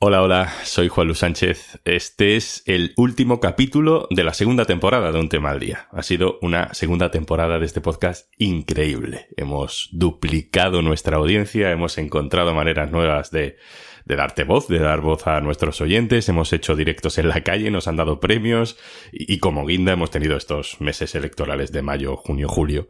Hola, 0.00 0.22
hola, 0.22 0.54
soy 0.62 0.86
Juan 0.86 1.08
Luis 1.08 1.18
Sánchez. 1.18 1.80
Este 1.84 2.36
es 2.36 2.62
el 2.66 2.92
último 2.96 3.40
capítulo 3.40 4.06
de 4.10 4.22
la 4.22 4.32
segunda 4.32 4.64
temporada 4.64 5.10
de 5.10 5.18
Un 5.18 5.28
tema 5.28 5.50
al 5.50 5.58
día. 5.58 5.88
Ha 5.90 6.04
sido 6.04 6.38
una 6.40 6.72
segunda 6.72 7.10
temporada 7.10 7.58
de 7.58 7.66
este 7.66 7.80
podcast 7.80 8.32
increíble. 8.38 9.26
Hemos 9.36 9.88
duplicado 9.90 10.82
nuestra 10.82 11.16
audiencia, 11.16 11.72
hemos 11.72 11.98
encontrado 11.98 12.54
maneras 12.54 12.92
nuevas 12.92 13.32
de, 13.32 13.56
darte 14.04 14.44
voz, 14.44 14.68
de 14.68 14.78
dar 14.78 15.00
voz 15.00 15.26
a 15.26 15.40
nuestros 15.40 15.80
oyentes, 15.80 16.28
hemos 16.28 16.52
hecho 16.52 16.76
directos 16.76 17.18
en 17.18 17.28
la 17.28 17.40
calle, 17.40 17.72
nos 17.72 17.88
han 17.88 17.96
dado 17.96 18.20
premios 18.20 18.78
y 19.10 19.38
como 19.38 19.66
guinda 19.66 19.94
hemos 19.94 20.12
tenido 20.12 20.36
estos 20.36 20.80
meses 20.80 21.16
electorales 21.16 21.72
de 21.72 21.82
mayo, 21.82 22.16
junio, 22.16 22.48
julio 22.48 22.88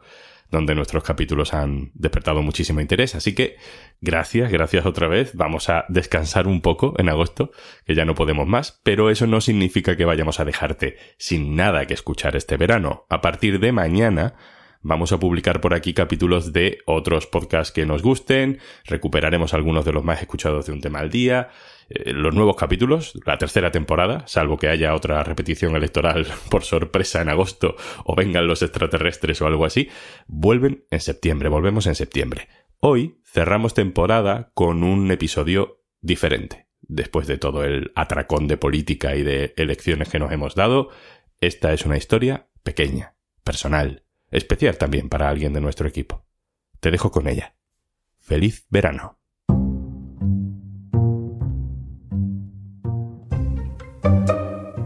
donde 0.51 0.75
nuestros 0.75 1.03
capítulos 1.03 1.55
han 1.55 1.91
despertado 1.95 2.43
muchísimo 2.43 2.81
interés. 2.81 3.14
Así 3.14 3.35
que 3.35 3.57
gracias, 4.01 4.51
gracias 4.51 4.87
otra 4.87 5.09
vez. 5.09 5.35
Vamos 5.35 5.69
a 5.69 5.85
descansar 5.89 6.46
un 6.46 6.61
poco 6.61 6.95
en 6.99 7.09
agosto, 7.09 7.51
que 7.85 7.95
ya 7.95 8.05
no 8.05 8.14
podemos 8.14 8.46
más, 8.46 8.81
pero 8.82 9.11
eso 9.11 9.27
no 9.27 9.41
significa 9.41 9.96
que 9.96 10.05
vayamos 10.05 10.41
a 10.41 10.45
dejarte 10.45 10.96
sin 11.19 11.57
nada 11.57 11.86
que 11.86 11.95
escuchar 11.95 12.36
este 12.36 12.57
verano. 12.57 13.07
A 13.08 13.21
partir 13.21 13.61
de 13.61 13.72
mañana 13.72 14.35
vamos 14.82 15.13
a 15.13 15.18
publicar 15.18 15.61
por 15.61 15.75
aquí 15.75 15.95
capítulos 15.95 16.53
de 16.53 16.79
otros 16.86 17.27
podcasts 17.27 17.73
que 17.73 17.86
nos 17.86 18.03
gusten, 18.03 18.59
recuperaremos 18.85 19.55
algunos 19.55 19.85
de 19.85 19.93
los 19.93 20.05
más 20.05 20.21
escuchados 20.21 20.67
de 20.67 20.73
un 20.73 20.81
tema 20.81 21.00
al 21.00 21.11
día, 21.11 21.50
eh, 21.89 22.13
los 22.13 22.35
nuevos 22.35 22.57
capítulos, 22.57 23.19
la 23.25 23.39
tercera 23.39 23.71
temporada, 23.71 24.27
salvo 24.27 24.59
que 24.59 24.69
haya 24.69 24.95
otra 24.95 25.22
repetición 25.25 25.75
electoral 25.77 26.27
por 26.50 26.64
sorpresa 26.64 27.22
en 27.22 27.29
agosto 27.29 27.77
o 28.05 28.14
vengan 28.14 28.46
los 28.46 28.63
extraterrestres 28.63 29.41
o 29.43 29.46
algo 29.46 29.64
así, 29.64 29.89
vuelven 30.27 30.85
en 30.91 31.00
septiembre, 31.00 31.49
volvemos 31.49 31.86
en 31.86 31.95
septiembre. 31.95 32.48
Hoy 32.81 33.20
cerramos 33.25 33.75
temporada 33.75 34.53
con 34.55 34.84
un 34.84 35.11
episodio 35.11 35.83
diferente. 36.00 36.69
Después 36.81 37.27
de 37.27 37.36
todo 37.36 37.64
el 37.64 37.92
atracón 37.97 38.47
de 38.47 38.56
política 38.56 39.17
y 39.17 39.22
de 39.22 39.53
elecciones 39.56 40.08
que 40.08 40.19
nos 40.19 40.33
hemos 40.33 40.55
dado, 40.55 40.91
esta 41.41 41.72
es 41.72 41.84
una 41.84 41.97
historia 41.97 42.48
pequeña, 42.62 43.14
personal, 43.45 44.05
especial 44.30 44.76
también 44.76 45.08
para 45.08 45.28
alguien 45.28 45.52
de 45.52 45.60
nuestro 45.60 45.88
equipo. 45.88 46.24
Te 46.80 46.90
dejo 46.90 47.10
con 47.10 47.28
ella. 47.28 47.54
Feliz 48.18 48.66
verano. 48.70 49.18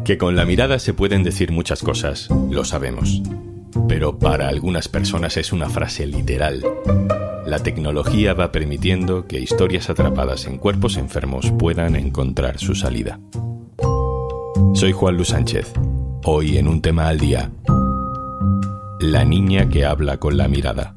Que 0.04 0.18
con 0.18 0.34
la 0.34 0.44
mirada 0.44 0.78
se 0.78 0.94
pueden 0.94 1.22
decir 1.22 1.52
muchas 1.52 1.82
cosas, 1.82 2.28
lo 2.50 2.64
sabemos. 2.64 3.22
Pero 3.88 4.18
para 4.18 4.48
algunas 4.48 4.88
personas 4.88 5.36
es 5.36 5.52
una 5.52 5.68
frase 5.68 6.06
literal. 6.06 6.64
La 7.46 7.60
tecnología 7.60 8.34
va 8.34 8.50
permitiendo 8.50 9.26
que 9.26 9.40
historias 9.40 9.90
atrapadas 9.90 10.46
en 10.46 10.58
cuerpos 10.58 10.96
enfermos 10.96 11.52
puedan 11.52 11.96
encontrar 11.96 12.58
su 12.58 12.74
salida. 12.74 13.20
Soy 14.74 14.92
Juan 14.92 15.16
Luis 15.16 15.28
Sánchez. 15.28 15.72
Hoy 16.24 16.58
en 16.58 16.68
un 16.68 16.80
tema 16.80 17.08
al 17.08 17.18
día. 17.18 17.50
La 19.02 19.24
niña 19.24 19.68
que 19.68 19.84
habla 19.84 20.18
con 20.18 20.36
la 20.36 20.46
mirada. 20.46 20.96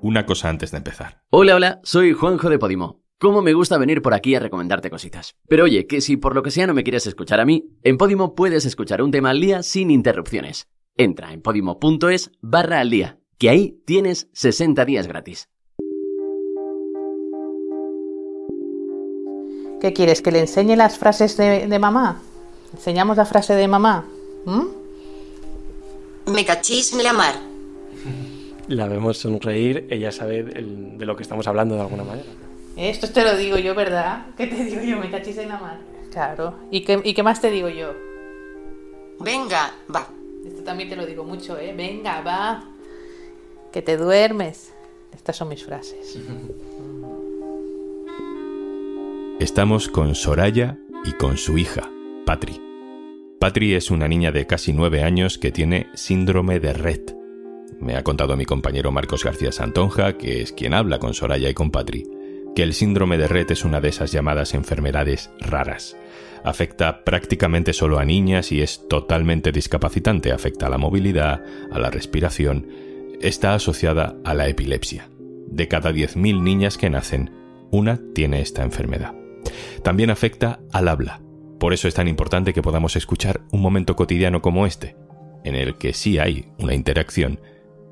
Una 0.00 0.24
cosa 0.24 0.48
antes 0.48 0.70
de 0.70 0.78
empezar. 0.78 1.20
Hola, 1.28 1.56
hola, 1.56 1.80
soy 1.82 2.14
Juanjo 2.14 2.48
de 2.48 2.58
Podimo. 2.58 3.02
Cómo 3.18 3.42
me 3.42 3.52
gusta 3.52 3.76
venir 3.76 4.00
por 4.00 4.14
aquí 4.14 4.34
a 4.34 4.40
recomendarte 4.40 4.88
cositas. 4.88 5.36
Pero 5.48 5.64
oye, 5.64 5.86
que 5.86 6.00
si 6.00 6.16
por 6.16 6.34
lo 6.34 6.42
que 6.42 6.50
sea 6.50 6.66
no 6.66 6.72
me 6.72 6.82
quieres 6.82 7.06
escuchar 7.06 7.40
a 7.40 7.44
mí, 7.44 7.68
en 7.82 7.98
Podimo 7.98 8.34
puedes 8.34 8.64
escuchar 8.64 9.02
un 9.02 9.10
tema 9.10 9.28
al 9.30 9.40
día 9.42 9.62
sin 9.62 9.90
interrupciones. 9.90 10.66
Entra 10.96 11.34
en 11.34 11.42
podimo.es 11.42 12.30
barra 12.40 12.80
al 12.80 12.88
día, 12.88 13.18
que 13.36 13.50
ahí 13.50 13.82
tienes 13.84 14.30
60 14.32 14.86
días 14.86 15.06
gratis. 15.06 15.50
¿Qué 19.78 19.92
quieres? 19.92 20.22
¿Que 20.22 20.32
le 20.32 20.40
enseñe 20.40 20.74
las 20.74 20.96
frases 20.96 21.36
de, 21.36 21.66
de 21.66 21.78
mamá? 21.78 22.22
¿Enseñamos 22.74 23.16
la 23.16 23.24
frase 23.24 23.54
de 23.54 23.66
mamá? 23.68 24.04
¿Mm? 24.44 24.64
Me 26.32 26.44
cachis 26.44 26.92
la 27.02 27.12
mar. 27.12 27.34
La 28.68 28.86
vemos 28.86 29.16
sonreír, 29.18 29.86
ella 29.90 30.12
sabe 30.12 30.40
el- 30.40 30.98
de 30.98 31.06
lo 31.06 31.16
que 31.16 31.22
estamos 31.22 31.46
hablando 31.48 31.74
de 31.74 31.80
alguna 31.80 32.04
manera. 32.04 32.28
Esto 32.76 33.08
te 33.10 33.24
lo 33.24 33.36
digo 33.36 33.56
yo, 33.58 33.74
¿verdad? 33.74 34.26
¿Qué 34.36 34.46
te 34.46 34.62
digo 34.64 34.82
yo? 34.82 34.98
Me 34.98 35.10
cachis 35.10 35.38
en 35.38 35.48
la 35.48 35.58
mar. 35.58 35.78
Claro. 36.12 36.54
¿Y 36.70 36.82
qué, 36.84 37.00
¿Y 37.02 37.14
qué 37.14 37.22
más 37.22 37.40
te 37.40 37.50
digo 37.50 37.68
yo? 37.68 37.92
Venga, 39.20 39.72
va. 39.94 40.06
Esto 40.46 40.62
también 40.62 40.88
te 40.88 40.96
lo 40.96 41.06
digo 41.06 41.24
mucho, 41.24 41.58
¿eh? 41.58 41.74
Venga, 41.76 42.20
va. 42.20 42.64
Que 43.72 43.82
te 43.82 43.96
duermes. 43.96 44.72
Estas 45.14 45.36
son 45.36 45.48
mis 45.48 45.64
frases. 45.64 46.18
Estamos 49.40 49.88
con 49.88 50.14
Soraya 50.14 50.76
y 51.04 51.12
con 51.12 51.36
su 51.38 51.58
hija, 51.58 51.88
Patri. 52.28 52.60
Patri 53.40 53.72
es 53.72 53.90
una 53.90 54.06
niña 54.06 54.32
de 54.32 54.46
casi 54.46 54.74
nueve 54.74 55.02
años 55.02 55.38
que 55.38 55.50
tiene 55.50 55.86
síndrome 55.94 56.60
de 56.60 56.74
Rett. 56.74 57.16
Me 57.80 57.96
ha 57.96 58.04
contado 58.04 58.36
mi 58.36 58.44
compañero 58.44 58.92
Marcos 58.92 59.24
García 59.24 59.50
Santonja, 59.50 60.18
que 60.18 60.42
es 60.42 60.52
quien 60.52 60.74
habla 60.74 60.98
con 60.98 61.14
Soraya 61.14 61.48
y 61.48 61.54
con 61.54 61.70
Patri, 61.70 62.06
que 62.54 62.62
el 62.62 62.74
síndrome 62.74 63.16
de 63.16 63.28
Rett 63.28 63.52
es 63.52 63.64
una 63.64 63.80
de 63.80 63.88
esas 63.88 64.12
llamadas 64.12 64.52
enfermedades 64.52 65.30
raras. 65.40 65.96
Afecta 66.44 67.02
prácticamente 67.02 67.72
solo 67.72 67.98
a 67.98 68.04
niñas 68.04 68.52
y 68.52 68.60
es 68.60 68.86
totalmente 68.90 69.50
discapacitante. 69.50 70.30
Afecta 70.30 70.66
a 70.66 70.70
la 70.70 70.76
movilidad, 70.76 71.42
a 71.72 71.78
la 71.78 71.90
respiración. 71.90 72.66
Está 73.22 73.54
asociada 73.54 74.18
a 74.26 74.34
la 74.34 74.48
epilepsia. 74.48 75.08
De 75.46 75.66
cada 75.66 75.92
10.000 75.92 76.42
niñas 76.42 76.76
que 76.76 76.90
nacen, 76.90 77.30
una 77.70 77.98
tiene 78.12 78.42
esta 78.42 78.64
enfermedad. 78.64 79.14
También 79.82 80.10
afecta 80.10 80.60
al 80.74 80.88
habla. 80.88 81.22
Por 81.58 81.72
eso 81.72 81.88
es 81.88 81.94
tan 81.94 82.08
importante 82.08 82.52
que 82.52 82.62
podamos 82.62 82.94
escuchar 82.96 83.40
un 83.50 83.60
momento 83.60 83.96
cotidiano 83.96 84.40
como 84.40 84.66
este, 84.66 84.96
en 85.44 85.54
el 85.54 85.76
que 85.76 85.92
sí 85.92 86.18
hay 86.18 86.48
una 86.58 86.74
interacción 86.74 87.40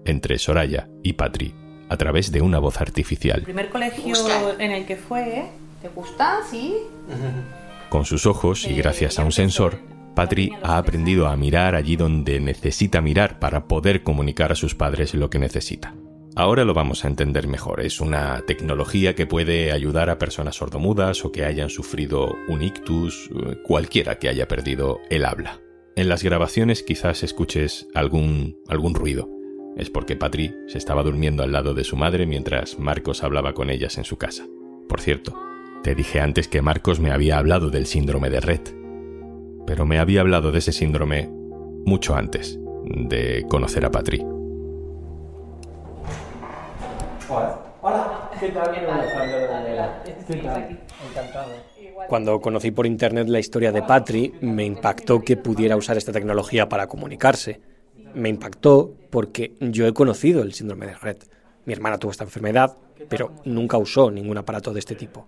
entre 0.04 0.38
Soraya 0.38 0.88
y 1.02 1.14
Patri 1.14 1.54
a 1.88 1.96
través 1.96 2.32
de 2.32 2.42
una 2.42 2.58
voz 2.58 2.80
artificial. 2.80 3.38
El 3.38 3.44
primer 3.44 3.68
colegio 3.68 4.14
en 4.58 4.70
el 4.70 4.86
que 4.86 4.96
fue, 4.96 5.38
¿eh? 5.38 5.46
¿Te 5.82 5.88
gusta? 5.88 6.38
Sí. 6.50 6.74
Con 7.88 8.04
sus 8.04 8.26
ojos 8.26 8.66
y 8.66 8.74
gracias 8.74 9.18
a 9.18 9.24
un 9.24 9.32
sensor, 9.32 9.78
Patri 10.14 10.52
ha 10.62 10.78
aprendido 10.78 11.26
a 11.26 11.36
mirar 11.36 11.74
allí 11.74 11.96
donde 11.96 12.40
necesita 12.40 13.00
mirar 13.00 13.38
para 13.38 13.66
poder 13.68 14.02
comunicar 14.02 14.52
a 14.52 14.56
sus 14.56 14.74
padres 14.74 15.14
lo 15.14 15.28
que 15.28 15.38
necesita. 15.38 15.94
Ahora 16.38 16.66
lo 16.66 16.74
vamos 16.74 17.02
a 17.02 17.08
entender 17.08 17.48
mejor. 17.48 17.80
Es 17.80 17.98
una 17.98 18.42
tecnología 18.42 19.14
que 19.14 19.26
puede 19.26 19.72
ayudar 19.72 20.10
a 20.10 20.18
personas 20.18 20.56
sordomudas 20.56 21.24
o 21.24 21.32
que 21.32 21.46
hayan 21.46 21.70
sufrido 21.70 22.36
un 22.46 22.60
ictus, 22.60 23.30
eh, 23.30 23.56
cualquiera 23.64 24.18
que 24.18 24.28
haya 24.28 24.46
perdido 24.46 25.00
el 25.08 25.24
habla. 25.24 25.60
En 25.96 26.10
las 26.10 26.22
grabaciones 26.22 26.82
quizás 26.82 27.22
escuches 27.22 27.88
algún, 27.94 28.58
algún 28.68 28.94
ruido. 28.94 29.30
Es 29.78 29.88
porque 29.88 30.14
Patri 30.14 30.54
se 30.66 30.76
estaba 30.76 31.02
durmiendo 31.02 31.42
al 31.42 31.52
lado 31.52 31.72
de 31.72 31.84
su 31.84 31.96
madre 31.96 32.26
mientras 32.26 32.78
Marcos 32.78 33.24
hablaba 33.24 33.54
con 33.54 33.70
ellas 33.70 33.96
en 33.96 34.04
su 34.04 34.18
casa. 34.18 34.44
Por 34.90 35.00
cierto, 35.00 35.42
te 35.82 35.94
dije 35.94 36.20
antes 36.20 36.48
que 36.48 36.60
Marcos 36.60 37.00
me 37.00 37.12
había 37.12 37.38
hablado 37.38 37.70
del 37.70 37.86
síndrome 37.86 38.28
de 38.28 38.40
Rett. 38.40 38.76
Pero 39.66 39.86
me 39.86 39.98
había 39.98 40.20
hablado 40.20 40.52
de 40.52 40.58
ese 40.58 40.72
síndrome 40.72 41.30
mucho 41.86 42.14
antes 42.14 42.60
de 42.84 43.46
conocer 43.48 43.86
a 43.86 43.90
Patri. 43.90 44.35
Cuando 52.08 52.40
conocí 52.40 52.70
por 52.70 52.86
internet 52.86 53.28
la 53.28 53.38
historia 53.38 53.72
de 53.72 53.82
Patri, 53.82 54.34
me 54.40 54.64
impactó 54.64 55.20
que 55.20 55.36
pudiera 55.36 55.76
usar 55.76 55.96
esta 55.96 56.12
tecnología 56.12 56.68
para 56.68 56.86
comunicarse. 56.86 57.60
Me 58.14 58.28
impactó 58.28 58.92
porque 59.10 59.54
yo 59.60 59.86
he 59.86 59.94
conocido 59.94 60.42
el 60.42 60.52
síndrome 60.52 60.86
de 60.86 60.94
Rett. 60.94 61.28
Mi 61.64 61.72
hermana 61.72 61.98
tuvo 61.98 62.12
esta 62.12 62.24
enfermedad, 62.24 62.76
pero 63.08 63.32
nunca 63.44 63.78
usó 63.78 64.10
ningún 64.10 64.38
aparato 64.38 64.72
de 64.72 64.80
este 64.80 64.94
tipo. 64.94 65.26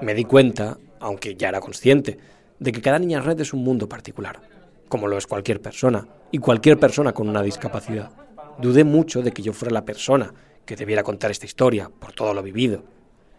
Me 0.00 0.14
di 0.14 0.24
cuenta, 0.24 0.78
aunque 1.00 1.36
ya 1.36 1.48
era 1.48 1.60
consciente, 1.60 2.18
de 2.58 2.72
que 2.72 2.82
cada 2.82 2.98
niña 2.98 3.20
Rett 3.20 3.40
es 3.40 3.52
un 3.52 3.62
mundo 3.62 3.88
particular, 3.88 4.40
como 4.88 5.06
lo 5.08 5.18
es 5.18 5.26
cualquier 5.26 5.60
persona, 5.60 6.06
y 6.30 6.38
cualquier 6.38 6.78
persona 6.78 7.12
con 7.12 7.28
una 7.28 7.42
discapacidad. 7.42 8.10
Dudé 8.58 8.84
mucho 8.84 9.22
de 9.22 9.32
que 9.32 9.42
yo 9.42 9.52
fuera 9.52 9.72
la 9.72 9.84
persona 9.84 10.32
que 10.66 10.76
debiera 10.76 11.02
contar 11.02 11.30
esta 11.30 11.46
historia 11.46 11.88
por 11.88 12.12
todo 12.12 12.34
lo 12.34 12.42
vivido. 12.42 12.82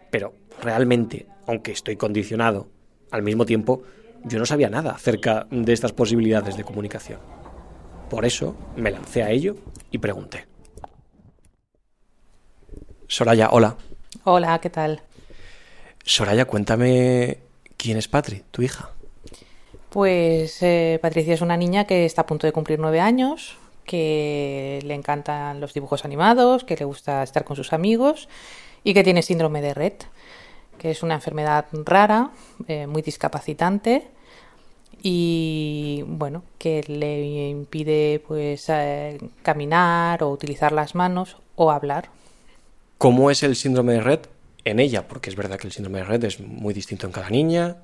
Pero 0.10 0.34
realmente, 0.62 1.28
aunque 1.46 1.74
estoy 1.74 1.98
condicionado, 1.98 2.68
al 3.12 3.22
mismo 3.22 3.46
tiempo 3.46 3.84
yo 4.24 4.40
no 4.40 4.46
sabía 4.46 4.70
nada 4.70 4.92
acerca 4.92 5.48
de 5.52 5.74
estas 5.74 5.94
posibilidades 5.94 6.58
de 6.58 6.64
comunicación. 6.64 7.20
Por 8.10 8.26
eso 8.26 8.56
me 8.76 8.92
lancé 8.92 9.24
a 9.24 9.30
ello 9.30 9.56
y 9.92 9.98
pregunté. 9.98 10.46
Soraya, 13.08 13.50
hola. 13.52 13.76
Hola, 14.24 14.60
¿qué 14.60 14.70
tal? 14.70 15.02
Soraya, 16.04 16.46
cuéntame 16.46 17.40
quién 17.76 17.98
es 17.98 18.08
Patri, 18.08 18.44
tu 18.52 18.62
hija. 18.62 18.92
Pues 19.90 20.62
eh, 20.62 21.00
Patricia 21.02 21.34
es 21.34 21.42
una 21.42 21.58
niña 21.58 21.86
que 21.86 22.06
está 22.06 22.22
a 22.22 22.26
punto 22.26 22.48
de 22.48 22.54
cumplir 22.54 22.80
nueve 22.80 23.00
años, 23.00 23.58
que 23.88 24.80
le 24.84 24.94
encantan 24.94 25.60
los 25.60 25.74
dibujos 25.74 26.06
animados, 26.06 26.64
que 26.64 26.76
le 26.76 26.86
gusta 26.86 27.24
estar 27.24 27.44
con 27.44 27.56
sus 27.56 27.74
amigos 27.74 28.30
y 28.84 28.94
que 28.94 29.04
tiene 29.04 29.24
síndrome 29.24 29.62
de 29.62 29.74
Rett, 29.74 30.06
que 30.78 30.92
es 30.92 31.02
una 31.02 31.16
enfermedad 31.16 31.66
rara, 31.72 32.30
eh, 32.68 32.86
muy 32.86 33.02
discapacitante 33.02 34.10
y 35.02 36.04
bueno, 36.06 36.44
que 36.58 36.84
le 36.88 37.50
impide 37.50 38.22
pues 38.28 38.66
eh, 38.68 39.18
caminar 39.42 40.22
o 40.22 40.30
utilizar 40.30 40.72
las 40.74 40.94
manos 40.94 41.38
o 41.56 41.72
hablar. 41.72 42.10
¿Cómo 42.98 43.32
es 43.32 43.42
el 43.42 43.56
síndrome 43.56 43.94
de 43.94 44.02
Rett 44.02 44.30
en 44.66 44.80
ella? 44.80 45.08
Porque 45.08 45.30
es 45.30 45.36
verdad 45.36 45.58
que 45.58 45.68
el 45.68 45.74
síndrome 45.74 46.00
de 46.00 46.06
Rett 46.06 46.24
es 46.26 46.40
muy 46.42 46.74
distinto 46.74 47.06
en 47.06 47.14
cada 47.14 47.30
niña. 47.30 47.78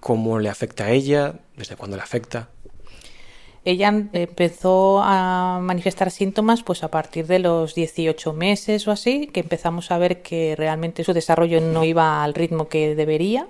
¿Cómo 0.00 0.38
le 0.38 0.48
afecta 0.48 0.86
a 0.86 0.90
ella? 0.90 1.34
¿Desde 1.56 1.76
cuándo 1.76 1.96
le 1.96 2.02
afecta? 2.02 2.48
Ella 3.64 3.88
empezó 3.88 5.00
a 5.02 5.60
manifestar 5.62 6.10
síntomas 6.10 6.62
pues 6.64 6.82
a 6.82 6.88
partir 6.88 7.26
de 7.28 7.38
los 7.38 7.74
18 7.74 8.32
meses 8.32 8.88
o 8.88 8.90
así, 8.90 9.28
que 9.28 9.40
empezamos 9.40 9.90
a 9.92 9.98
ver 9.98 10.22
que 10.22 10.56
realmente 10.56 11.04
su 11.04 11.12
desarrollo 11.12 11.60
no 11.60 11.84
iba 11.84 12.24
al 12.24 12.34
ritmo 12.34 12.68
que 12.68 12.96
debería 12.96 13.46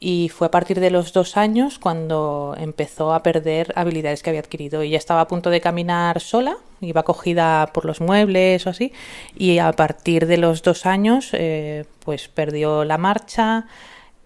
y 0.00 0.28
fue 0.28 0.48
a 0.48 0.50
partir 0.50 0.80
de 0.80 0.90
los 0.90 1.14
dos 1.14 1.36
años 1.36 1.78
cuando 1.78 2.54
empezó 2.58 3.14
a 3.14 3.22
perder 3.22 3.72
habilidades 3.74 4.22
que 4.22 4.30
había 4.30 4.40
adquirido. 4.40 4.82
Ella 4.82 4.98
estaba 4.98 5.22
a 5.22 5.28
punto 5.28 5.48
de 5.48 5.62
caminar 5.62 6.20
sola, 6.20 6.58
iba 6.82 7.04
cogida 7.04 7.70
por 7.72 7.86
los 7.86 8.02
muebles 8.02 8.66
o 8.66 8.70
así, 8.70 8.92
y 9.34 9.58
a 9.58 9.72
partir 9.72 10.26
de 10.26 10.36
los 10.36 10.62
dos 10.62 10.84
años 10.84 11.30
eh, 11.32 11.86
pues 12.04 12.28
perdió 12.28 12.84
la 12.84 12.98
marcha, 12.98 13.66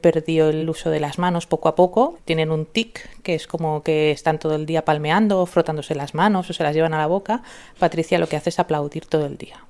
perdió 0.00 0.48
el 0.48 0.68
uso 0.68 0.90
de 0.90 1.00
las 1.00 1.18
manos 1.18 1.46
poco 1.46 1.68
a 1.68 1.74
poco. 1.74 2.18
Tienen 2.24 2.50
un 2.50 2.66
tic, 2.66 3.22
que 3.22 3.34
es 3.34 3.46
como 3.46 3.82
que 3.82 4.10
están 4.10 4.38
todo 4.38 4.54
el 4.54 4.66
día 4.66 4.84
palmeando, 4.84 5.44
frotándose 5.46 5.94
las 5.94 6.14
manos 6.14 6.50
o 6.50 6.52
se 6.52 6.62
las 6.62 6.74
llevan 6.74 6.94
a 6.94 6.98
la 6.98 7.06
boca. 7.06 7.42
Patricia 7.78 8.18
lo 8.18 8.28
que 8.28 8.36
hace 8.36 8.50
es 8.50 8.58
aplaudir 8.58 9.06
todo 9.06 9.26
el 9.26 9.36
día. 9.36 9.64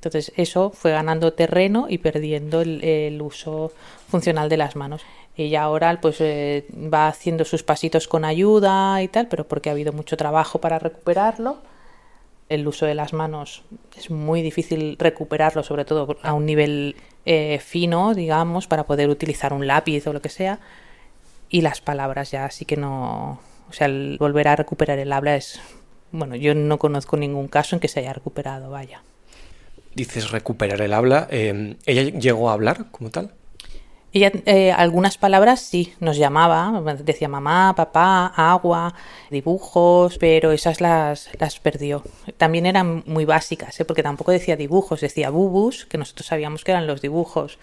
Entonces 0.00 0.32
eso 0.36 0.70
fue 0.70 0.92
ganando 0.92 1.34
terreno 1.34 1.86
y 1.88 1.98
perdiendo 1.98 2.62
el, 2.62 3.20
uso 3.20 3.70
funcional 4.08 4.48
de 4.48 4.56
las 4.56 4.74
manos. 4.74 5.02
Ella 5.36 5.62
ahora 5.62 6.00
pues 6.00 6.20
eh, 6.20 6.64
va 6.72 7.08
haciendo 7.08 7.44
sus 7.44 7.62
pasitos 7.62 8.08
con 8.08 8.24
ayuda 8.24 9.02
y 9.02 9.08
tal, 9.08 9.28
pero 9.28 9.46
porque 9.46 9.68
ha 9.68 9.72
habido 9.72 9.92
mucho 9.92 10.16
trabajo 10.16 10.58
para 10.58 10.78
recuperarlo. 10.78 11.58
El 12.48 12.66
uso 12.66 12.86
de 12.86 12.94
las 12.94 13.12
manos 13.12 13.62
es 13.96 14.10
muy 14.10 14.40
difícil 14.40 14.96
recuperarlo, 14.98 15.62
sobre 15.62 15.84
todo 15.84 16.16
a 16.22 16.32
un 16.32 16.46
nivel 16.46 16.96
eh, 17.24 17.60
fino, 17.64 18.14
digamos, 18.14 18.66
para 18.66 18.84
poder 18.84 19.10
utilizar 19.10 19.52
un 19.52 19.66
lápiz 19.66 20.06
o 20.06 20.12
lo 20.12 20.22
que 20.22 20.28
sea. 20.28 20.58
Y 21.48 21.62
las 21.62 21.80
palabras 21.80 22.30
ya 22.30 22.50
sí 22.50 22.64
que 22.64 22.76
no... 22.76 23.40
O 23.68 23.72
sea, 23.72 23.86
el 23.86 24.16
volver 24.18 24.48
a 24.48 24.56
recuperar 24.56 24.98
el 24.98 25.12
habla 25.12 25.36
es... 25.36 25.60
Bueno, 26.12 26.34
yo 26.34 26.54
no 26.54 26.78
conozco 26.78 27.16
ningún 27.16 27.48
caso 27.48 27.76
en 27.76 27.80
que 27.80 27.88
se 27.88 28.00
haya 28.00 28.12
recuperado, 28.12 28.70
vaya. 28.70 29.02
Dices 29.94 30.30
recuperar 30.30 30.80
el 30.82 30.92
habla. 30.92 31.28
Eh, 31.30 31.76
¿Ella 31.86 32.18
llegó 32.18 32.50
a 32.50 32.54
hablar 32.54 32.90
como 32.90 33.10
tal? 33.10 33.32
Ella, 34.12 34.32
eh, 34.44 34.72
algunas 34.72 35.18
palabras 35.18 35.60
sí, 35.60 35.94
nos 36.00 36.16
llamaba, 36.16 36.82
decía 37.04 37.28
mamá, 37.28 37.74
papá, 37.76 38.26
agua, 38.34 38.92
dibujos, 39.30 40.18
pero 40.18 40.50
esas 40.50 40.80
las, 40.80 41.30
las 41.38 41.60
perdió. 41.60 42.02
También 42.36 42.66
eran 42.66 43.04
muy 43.06 43.24
básicas, 43.24 43.78
¿eh? 43.78 43.84
porque 43.84 44.02
tampoco 44.02 44.32
decía 44.32 44.56
dibujos, 44.56 45.00
decía 45.00 45.30
bubus, 45.30 45.86
que 45.86 45.96
nosotros 45.96 46.26
sabíamos 46.26 46.64
que 46.64 46.72
eran 46.72 46.88
los 46.88 47.00
dibujos. 47.00 47.58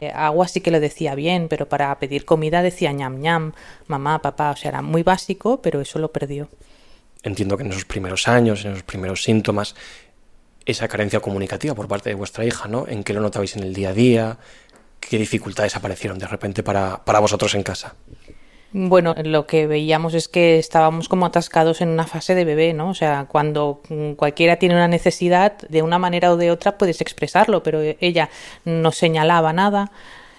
Eh, 0.00 0.10
agua 0.10 0.48
sí 0.48 0.60
que 0.60 0.72
lo 0.72 0.80
decía 0.80 1.14
bien, 1.14 1.46
pero 1.48 1.68
para 1.68 1.96
pedir 2.00 2.24
comida 2.24 2.62
decía 2.62 2.90
ñam 2.90 3.20
ñam, 3.20 3.52
mamá, 3.86 4.20
papá, 4.20 4.50
o 4.50 4.56
sea, 4.56 4.70
era 4.70 4.82
muy 4.82 5.04
básico, 5.04 5.62
pero 5.62 5.80
eso 5.80 6.00
lo 6.00 6.10
perdió. 6.10 6.48
Entiendo 7.22 7.56
que 7.56 7.62
en 7.62 7.70
esos 7.70 7.84
primeros 7.84 8.26
años, 8.26 8.64
en 8.64 8.72
esos 8.72 8.82
primeros 8.82 9.22
síntomas, 9.22 9.76
esa 10.66 10.88
carencia 10.88 11.20
comunicativa 11.20 11.74
por 11.74 11.86
parte 11.86 12.08
de 12.08 12.16
vuestra 12.16 12.44
hija, 12.44 12.66
¿no? 12.68 12.88
¿En 12.88 13.04
qué 13.04 13.12
lo 13.12 13.20
notabais 13.20 13.54
en 13.56 13.62
el 13.62 13.74
día 13.74 13.90
a 13.90 13.92
día? 13.92 14.38
¿Qué 15.08 15.18
dificultades 15.18 15.76
aparecieron 15.76 16.18
de 16.18 16.26
repente 16.26 16.62
para, 16.62 17.04
para 17.04 17.20
vosotros 17.20 17.54
en 17.54 17.62
casa? 17.62 17.94
Bueno, 18.76 19.14
lo 19.22 19.46
que 19.46 19.68
veíamos 19.68 20.14
es 20.14 20.26
que 20.26 20.58
estábamos 20.58 21.08
como 21.08 21.26
atascados 21.26 21.80
en 21.80 21.90
una 21.90 22.08
fase 22.08 22.34
de 22.34 22.44
bebé, 22.44 22.72
¿no? 22.74 22.88
O 22.88 22.94
sea, 22.94 23.26
cuando 23.28 23.80
cualquiera 24.16 24.56
tiene 24.56 24.74
una 24.74 24.88
necesidad, 24.88 25.56
de 25.68 25.82
una 25.82 26.00
manera 26.00 26.32
o 26.32 26.36
de 26.36 26.50
otra 26.50 26.76
puedes 26.76 27.00
expresarlo, 27.00 27.62
pero 27.62 27.80
ella 28.00 28.30
no 28.64 28.90
señalaba 28.90 29.52
nada, 29.52 29.92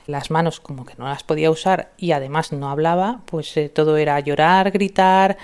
las 0.06 0.31
manos 0.31 0.59
como 0.59 0.85
que 0.85 0.95
no 0.97 1.06
las 1.06 1.23
podía 1.23 1.50
usar 1.50 1.94
y 1.97 2.12
además 2.12 2.51
no 2.51 2.69
hablaba, 2.69 3.21
pues 3.25 3.56
eh, 3.56 3.69
todo 3.69 3.95
era 3.95 4.19
llorar, 4.19 4.71
gritar, 4.71 5.38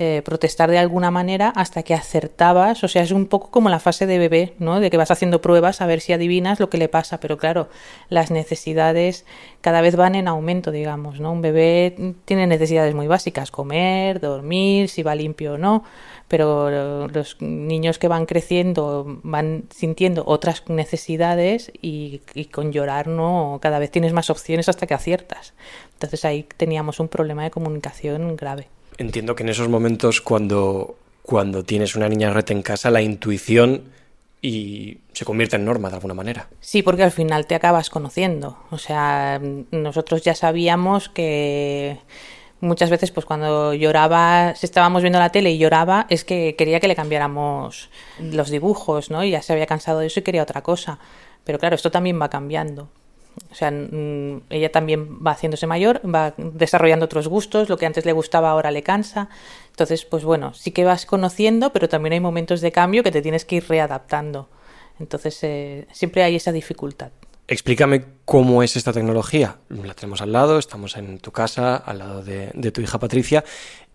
eh, 0.00 0.22
protestar 0.24 0.70
de 0.70 0.78
alguna 0.78 1.10
manera 1.10 1.48
hasta 1.48 1.82
que 1.82 1.92
acertabas, 1.92 2.84
o 2.84 2.88
sea, 2.88 3.02
es 3.02 3.10
un 3.10 3.26
poco 3.26 3.50
como 3.50 3.68
la 3.68 3.80
fase 3.80 4.06
de 4.06 4.18
bebé, 4.18 4.54
¿no? 4.60 4.78
De 4.78 4.90
que 4.90 4.96
vas 4.96 5.10
haciendo 5.10 5.40
pruebas 5.40 5.80
a 5.80 5.86
ver 5.86 6.00
si 6.00 6.12
adivinas 6.12 6.60
lo 6.60 6.70
que 6.70 6.78
le 6.78 6.88
pasa, 6.88 7.18
pero 7.18 7.36
claro, 7.36 7.68
las 8.08 8.30
necesidades 8.30 9.26
cada 9.60 9.80
vez 9.80 9.96
van 9.96 10.14
en 10.14 10.28
aumento, 10.28 10.70
digamos, 10.70 11.18
¿no? 11.18 11.32
Un 11.32 11.42
bebé 11.42 12.14
tiene 12.26 12.46
necesidades 12.46 12.94
muy 12.94 13.08
básicas, 13.08 13.50
comer, 13.50 14.20
dormir, 14.20 14.88
si 14.88 15.02
va 15.02 15.16
limpio 15.16 15.54
o 15.54 15.58
no, 15.58 15.82
pero 16.28 17.08
los 17.08 17.36
niños 17.40 17.98
que 17.98 18.06
van 18.06 18.26
creciendo 18.26 19.18
van 19.24 19.64
sintiendo 19.74 20.22
otras 20.28 20.62
necesidades 20.68 21.72
y, 21.82 22.20
y 22.34 22.44
con 22.44 22.70
llorar 22.70 23.08
no 23.08 23.58
cada 23.60 23.80
vez 23.80 23.90
tienes 23.90 24.12
más 24.12 24.30
opciones 24.30 24.68
hasta 24.68 24.86
que 24.86 24.94
aciertas. 24.94 25.54
Entonces 25.94 26.24
ahí 26.24 26.46
teníamos 26.56 27.00
un 27.00 27.08
problema 27.08 27.42
de 27.42 27.50
comunicación 27.50 28.36
grave. 28.36 28.68
Entiendo 28.98 29.34
que 29.34 29.44
en 29.44 29.48
esos 29.48 29.68
momentos 29.68 30.20
cuando, 30.20 30.96
cuando 31.22 31.64
tienes 31.64 31.94
una 31.96 32.08
niña 32.08 32.32
reta 32.32 32.52
en 32.52 32.62
casa, 32.62 32.90
la 32.90 33.00
intuición 33.00 33.84
y 34.42 34.98
se 35.12 35.24
convierte 35.24 35.56
en 35.56 35.64
norma 35.64 35.88
de 35.88 35.96
alguna 35.96 36.14
manera. 36.14 36.48
Sí, 36.60 36.82
porque 36.82 37.02
al 37.04 37.10
final 37.10 37.46
te 37.46 37.54
acabas 37.54 37.90
conociendo. 37.90 38.58
O 38.70 38.78
sea, 38.78 39.40
nosotros 39.70 40.22
ya 40.22 40.34
sabíamos 40.34 41.08
que 41.08 41.98
muchas 42.60 42.90
veces 42.90 43.10
pues 43.10 43.26
cuando 43.26 43.72
lloraba, 43.74 44.54
si 44.56 44.66
estábamos 44.66 45.02
viendo 45.02 45.18
la 45.18 45.30
tele 45.30 45.50
y 45.50 45.58
lloraba, 45.58 46.06
es 46.10 46.24
que 46.24 46.54
quería 46.56 46.80
que 46.80 46.88
le 46.88 46.96
cambiáramos 46.96 47.90
los 48.20 48.50
dibujos, 48.50 49.10
¿no? 49.10 49.24
Y 49.24 49.30
ya 49.30 49.42
se 49.42 49.52
había 49.52 49.66
cansado 49.66 50.00
de 50.00 50.06
eso 50.06 50.20
y 50.20 50.24
quería 50.24 50.42
otra 50.42 50.62
cosa. 50.62 50.98
Pero 51.44 51.58
claro, 51.58 51.76
esto 51.76 51.90
también 51.90 52.20
va 52.20 52.28
cambiando. 52.30 52.88
O 53.50 53.54
sea, 53.54 53.72
ella 54.50 54.72
también 54.72 55.18
va 55.24 55.32
haciéndose 55.32 55.66
mayor, 55.66 56.00
va 56.04 56.34
desarrollando 56.36 57.06
otros 57.06 57.28
gustos, 57.28 57.68
lo 57.68 57.76
que 57.76 57.86
antes 57.86 58.04
le 58.04 58.12
gustaba 58.12 58.50
ahora 58.50 58.70
le 58.70 58.82
cansa. 58.82 59.28
Entonces, 59.70 60.04
pues 60.04 60.24
bueno, 60.24 60.54
sí 60.54 60.72
que 60.72 60.84
vas 60.84 61.06
conociendo, 61.06 61.72
pero 61.72 61.88
también 61.88 62.14
hay 62.14 62.20
momentos 62.20 62.60
de 62.60 62.72
cambio 62.72 63.02
que 63.02 63.12
te 63.12 63.22
tienes 63.22 63.44
que 63.44 63.56
ir 63.56 63.68
readaptando. 63.68 64.48
Entonces, 64.98 65.38
eh, 65.44 65.86
siempre 65.92 66.22
hay 66.22 66.36
esa 66.36 66.52
dificultad. 66.52 67.12
Explícame 67.46 68.04
cómo 68.26 68.62
es 68.62 68.76
esta 68.76 68.92
tecnología. 68.92 69.56
La 69.70 69.94
tenemos 69.94 70.20
al 70.20 70.32
lado, 70.32 70.58
estamos 70.58 70.96
en 70.98 71.18
tu 71.18 71.32
casa, 71.32 71.76
al 71.76 71.98
lado 71.98 72.22
de, 72.22 72.50
tu 72.72 72.82
hija 72.82 72.98
Patricia, 72.98 73.42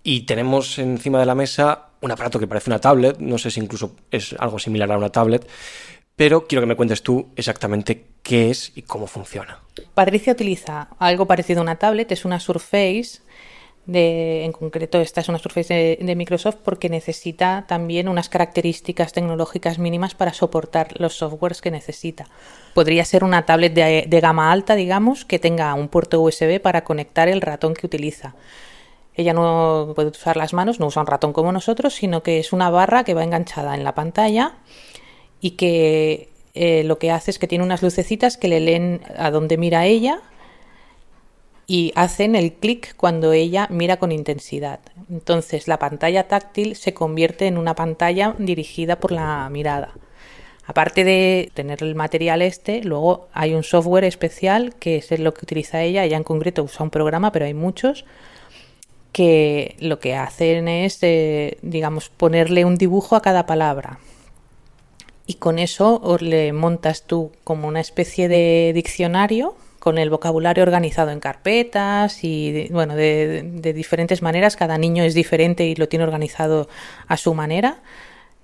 y 0.02 0.22
tenemos 0.26 0.80
encima 0.80 1.20
de 1.20 1.28
la 1.28 1.36
mesa 1.36 1.90
un 2.02 2.12
aparato 2.12 2.40
que 2.40 2.48
parece 2.48 2.72
una 2.72 2.80
tablet, 2.80 3.20
no 3.20 3.38
sé 3.38 3.52
si 3.52 3.60
incluso 3.60 3.96
es 4.10 4.36
algo 4.40 4.58
similar 4.58 4.92
a 4.92 4.98
una 4.98 5.12
tablet, 5.12 5.48
pero 6.16 6.48
quiero 6.48 6.64
que 6.64 6.66
me 6.66 6.76
cuentes 6.76 7.04
tú 7.04 7.32
exactamente 7.36 8.13
qué 8.24 8.50
es 8.50 8.72
y 8.76 8.82
cómo 8.82 9.08
funciona. 9.08 9.60
Patricia 9.94 10.34
utiliza 10.34 10.88
algo 10.98 11.28
parecido 11.28 11.60
a 11.60 11.64
una 11.64 11.76
tablet, 11.76 12.12
es 12.12 12.26
una 12.26 12.40
Surface. 12.40 13.22
De, 13.86 14.46
en 14.46 14.54
concreto, 14.54 15.02
esta 15.02 15.20
es 15.20 15.28
una 15.28 15.40
Surface 15.40 15.98
de, 16.00 16.16
Microsoft 16.16 16.56
porque 16.64 16.88
necesita 16.88 17.66
también 17.68 18.08
unas 18.08 18.30
características 18.30 19.12
tecnológicas 19.12 19.78
mínimas 19.78 20.16
para 20.16 20.32
soportar 20.32 20.98
los 21.02 21.18
softwares 21.18 21.62
que 21.62 21.70
necesita. 21.70 22.28
Podría 22.74 23.04
ser 23.04 23.26
una 23.26 23.46
tablet 23.46 23.74
de 23.74 24.20
gama 24.22 24.54
alta, 24.54 24.76
digamos, 24.76 25.26
que 25.26 25.38
tenga 25.38 25.74
un 25.74 25.90
puerto 25.90 26.22
USB 26.22 26.62
para 26.62 26.86
conectar 26.86 27.28
el 27.28 27.42
ratón 27.42 27.74
que 27.74 27.86
utiliza. 27.86 28.36
Ella 29.16 29.34
no 29.34 29.92
puede 29.96 30.10
usar 30.10 30.38
las 30.38 30.54
manos, 30.54 30.80
no 30.80 30.88
usa 30.88 31.02
un 31.02 31.08
ratón 31.08 31.34
como 31.34 31.52
nosotros, 31.52 31.94
sino 31.94 32.24
que 32.24 32.40
es 32.40 32.54
una 32.54 32.70
barra 32.70 33.04
que 33.04 33.14
va 33.14 33.24
enganchada 33.24 33.76
en 33.76 33.84
la 33.84 33.94
pantalla 33.94 34.56
y 35.40 35.52
que 35.52 36.33
eh, 36.54 36.84
lo 36.84 37.00
que 37.00 37.12
hace 37.12 37.32
es 37.32 37.40
que 37.40 37.48
tiene 37.48 37.64
unas 37.64 37.82
lucecitas 37.82 38.38
que 38.38 38.48
le 38.48 38.60
leen 38.60 39.02
a 39.18 39.32
dónde 39.32 39.58
mira 39.58 39.86
ella 39.86 40.22
y 41.66 41.92
hacen 41.96 42.36
el 42.36 42.54
clic 42.54 42.96
cuando 42.96 43.34
ella 43.34 43.68
mira 43.72 43.98
con 43.98 44.12
intensidad. 44.12 44.80
Entonces 45.10 45.68
la 45.68 45.80
pantalla 45.80 46.28
táctil 46.28 46.76
se 46.76 46.94
convierte 46.94 47.48
en 47.48 47.58
una 47.58 47.74
pantalla 47.74 48.36
dirigida 48.38 49.00
por 49.00 49.12
la 49.12 49.50
mirada. 49.50 49.94
Aparte 50.66 51.04
de 51.04 51.52
tener 51.54 51.84
el 51.84 51.96
material 51.96 52.42
este, 52.42 52.84
luego 52.84 53.28
hay 53.34 53.54
un 53.54 53.64
software 53.64 54.06
especial 54.06 54.76
que 54.76 54.98
es 54.98 55.20
lo 55.20 55.34
que 55.34 55.46
utiliza 55.46 55.82
ella. 55.82 56.04
Ella 56.04 56.18
en 56.18 56.24
concreto 56.24 56.64
usa 56.64 56.84
un 56.84 56.90
programa, 56.90 57.32
pero 57.32 57.46
hay 57.46 57.54
muchos 57.54 58.06
que 59.12 59.76
lo 59.80 60.00
que 60.00 60.16
hacen 60.16 60.68
es, 60.68 61.00
eh, 61.02 61.58
digamos, 61.62 62.10
ponerle 62.10 62.66
un 62.66 62.78
dibujo 62.78 63.16
a 63.16 63.22
cada 63.22 63.46
palabra 63.46 64.00
y 65.26 65.36
con 65.36 65.60
eso 65.60 66.18
le 66.20 66.54
montas 66.54 67.04
tú 67.04 67.32
como 67.44 67.68
una 67.68 67.80
especie 67.80 68.28
de 68.28 68.72
diccionario 68.74 69.56
con 69.80 69.98
el 69.98 70.10
vocabulario 70.10 70.64
organizado 70.64 71.12
en 71.12 71.20
carpetas 71.20 72.24
y 72.24 72.52
de, 72.52 72.70
bueno 72.72 72.96
de, 72.96 73.44
de, 73.44 73.74
diferentes 73.74 74.22
maneras 74.22 74.56
cada 74.56 74.78
niño 74.78 75.04
es 75.04 75.14
diferente 75.14 75.66
y 75.66 75.76
lo 75.76 75.88
tiene 75.90 76.06
organizado 76.06 76.70
a 77.08 77.18
su 77.18 77.34
manera 77.34 77.82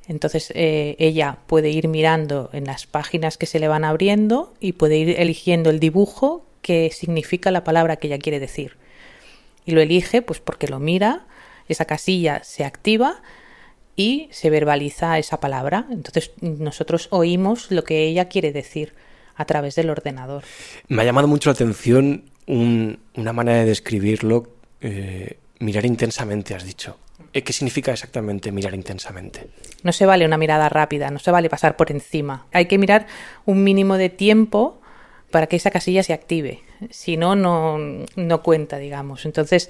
Entonces 0.10 0.52
eh, 0.56 0.96
ella 1.00 1.38
puede 1.46 1.70
ir 1.70 1.88
mirando 1.88 2.50
en 2.52 2.66
las 2.66 2.88
páginas 2.88 3.38
que 3.38 3.46
se 3.46 3.60
le 3.60 3.68
van 3.68 3.84
abriendo 3.84 4.54
y 4.60 4.74
puede 4.74 4.98
ir 4.98 5.16
eligiendo 5.20 5.70
el 5.70 5.80
dibujo 5.80 6.44
que 6.64 6.90
significa 6.92 7.52
la 7.52 7.64
palabra 7.64 7.98
que 7.98 8.08
ella 8.08 8.18
quiere 8.18 8.40
decir. 8.40 8.78
Y 9.66 9.72
lo 9.72 9.82
elige 9.82 10.22
pues 10.24 10.40
porque 10.40 10.68
lo 10.68 10.80
mira, 10.80 11.28
esa 11.68 11.86
casilla 11.86 12.44
se 12.44 12.66
activa 12.66 13.22
y 14.00 14.30
se 14.32 14.50
verbaliza 14.50 15.20
esa 15.20 15.42
palabra. 15.42 15.86
Entonces 15.92 16.32
nosotros 16.40 17.10
oímos 17.12 17.70
lo 17.70 17.84
que 17.84 18.06
ella 18.06 18.30
quiere 18.30 18.54
decir 18.54 18.94
a 19.36 19.44
través 19.44 19.76
del 19.76 19.90
ordenador. 19.90 20.46
Me 20.88 21.02
ha 21.02 21.06
llamado 21.06 21.28
mucho 21.28 21.50
la 21.50 21.56
atención 21.56 22.24
una 22.48 23.34
manera 23.34 23.60
de 23.60 23.66
describirlo, 23.66 24.54
eh, 24.80 25.38
mirar 25.60 25.86
intensamente, 25.86 26.56
has 26.56 26.64
dicho. 26.64 26.96
Eh, 27.34 27.44
¿Qué 27.44 27.52
significa 27.52 27.92
exactamente 27.92 28.54
mirar 28.54 28.74
intensamente? 28.74 29.50
No 29.84 29.92
se 29.92 30.06
vale 30.06 30.26
una 30.26 30.38
mirada 30.38 30.70
rápida, 30.70 31.12
no 31.12 31.20
se 31.20 31.32
vale 31.32 31.50
pasar 31.50 31.76
por 31.76 31.92
encima. 31.92 32.48
Hay 32.54 32.68
que 32.68 32.78
mirar 32.78 33.06
un 33.46 33.66
mínimo 33.66 33.98
de 33.98 34.08
tiempo 34.08 34.80
para 35.30 35.48
que 35.48 35.58
esa 35.58 35.72
casilla 35.72 36.04
se 36.04 36.14
active. 36.14 36.62
Si 36.90 37.18
no, 37.18 37.36
no, 37.36 37.78
no 38.16 38.44
cuenta, 38.44 38.78
digamos. 38.78 39.26
Entonces, 39.26 39.70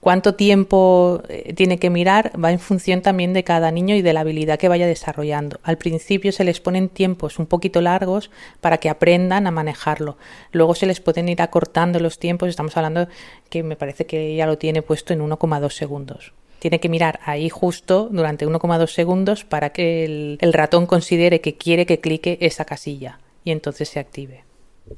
cuánto 0.00 0.34
tiempo 0.34 1.22
eh, 1.28 1.52
tiene 1.54 1.78
que 1.78 1.90
mirar 1.90 2.32
va 2.42 2.52
en 2.52 2.58
función 2.58 3.02
también 3.02 3.32
de 3.32 3.44
cada 3.44 3.70
niño 3.70 3.94
y 3.94 4.02
de 4.02 4.12
la 4.12 4.20
habilidad 4.20 4.58
que 4.58 4.68
vaya 4.68 4.86
desarrollando. 4.86 5.60
Al 5.62 5.78
principio 5.78 6.32
se 6.32 6.44
les 6.44 6.60
ponen 6.60 6.88
tiempos 6.88 7.38
un 7.38 7.46
poquito 7.46 7.80
largos 7.80 8.30
para 8.60 8.78
que 8.78 8.88
aprendan 8.88 9.46
a 9.46 9.50
manejarlo. 9.50 10.16
Luego 10.52 10.74
se 10.74 10.86
les 10.86 11.00
pueden 11.00 11.28
ir 11.28 11.42
acortando 11.42 11.98
los 12.00 12.18
tiempos. 12.18 12.48
Estamos 12.48 12.76
hablando 12.76 13.08
que 13.50 13.62
me 13.62 13.76
parece 13.76 14.06
que 14.06 14.36
ya 14.36 14.46
lo 14.46 14.58
tiene 14.58 14.82
puesto 14.82 15.12
en 15.12 15.20
1,2 15.20 15.70
segundos 15.70 16.32
tiene 16.58 16.80
que 16.80 16.88
mirar 16.88 17.20
ahí 17.24 17.48
justo 17.48 18.08
durante 18.10 18.46
1,2 18.46 18.88
segundos 18.88 19.44
para 19.44 19.70
que 19.70 20.04
el, 20.40 20.52
ratón 20.52 20.86
considere 20.86 21.40
que 21.40 21.56
quiere 21.56 21.86
que 21.86 22.00
clique 22.00 22.38
esa 22.40 22.64
casilla 22.64 23.20
y 23.44 23.50
entonces 23.50 23.88
se 23.88 24.00
active. 24.00 24.45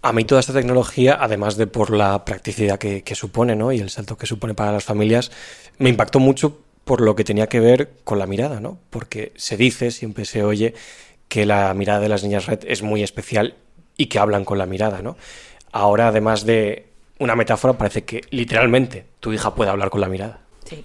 A 0.02 0.12
mí 0.12 0.25
toda 0.25 0.40
esta 0.40 0.52
tecnología, 0.52 1.16
además 1.21 1.57
de 1.57 1.66
por 1.66 1.90
la 1.90 2.25
practicidad 2.25 2.78
que, 2.78 3.14
supone 3.14 3.57
¿no? 3.57 3.73
y 3.73 3.80
el 3.80 3.90
salto 3.90 4.16
que 4.16 4.26
supone 4.26 4.54
para 4.54 4.73
las 4.73 4.85
familias, 4.85 5.30
me 5.78 5.88
impactó 5.88 6.21
mucho 6.21 6.61
por 6.85 7.00
lo 7.00 7.14
que 7.16 7.25
tenía 7.25 7.49
que 7.49 7.61
ver 7.61 7.90
con 8.04 8.18
la 8.18 8.26
mirada, 8.26 8.61
¿no? 8.61 8.78
Porque 8.90 9.33
se 9.37 9.57
dice, 9.57 9.90
siempre 9.90 10.25
se 10.25 10.42
oye, 10.42 10.75
que 11.28 11.45
la 11.47 11.73
mirada 11.75 12.00
de 12.00 12.09
las 12.09 12.23
niñas 12.23 12.47
red 12.47 12.61
es 12.66 12.83
muy 12.83 13.02
especial 13.02 13.54
y 13.97 14.07
que 14.07 14.18
hablan 14.18 14.45
con 14.45 14.59
la 14.59 14.66
mirada, 14.66 15.02
¿no? 15.02 15.16
Ahora, 15.73 16.09
además 16.09 16.47
de 16.47 16.87
una 17.18 17.37
metáfora, 17.37 17.76
parece 17.76 18.04
que 18.04 18.23
literalmente 18.30 19.04
tu 19.21 19.33
hija 19.33 19.54
puede 19.54 19.71
hablar 19.71 19.90
con 19.90 20.00
la 20.00 20.09
mirada. 20.09 20.40
Sí. 20.64 20.85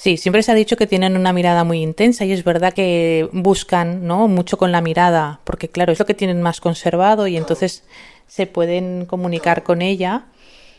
Sí, 0.00 0.16
siempre 0.16 0.42
se 0.42 0.50
ha 0.50 0.54
dicho 0.54 0.78
que 0.78 0.86
tienen 0.86 1.14
una 1.14 1.34
mirada 1.34 1.62
muy 1.62 1.82
intensa 1.82 2.24
y 2.24 2.32
es 2.32 2.42
verdad 2.42 2.72
que 2.72 3.28
buscan, 3.32 4.06
¿no? 4.06 4.28
mucho 4.28 4.56
con 4.56 4.72
la 4.72 4.80
mirada, 4.80 5.40
porque 5.44 5.68
claro, 5.68 5.92
es 5.92 5.98
lo 5.98 6.06
que 6.06 6.14
tienen 6.14 6.40
más 6.40 6.62
conservado 6.62 7.26
y 7.26 7.36
entonces 7.36 7.84
se 8.30 8.46
pueden 8.46 9.06
comunicar 9.06 9.64
con 9.64 9.82
ella, 9.82 10.26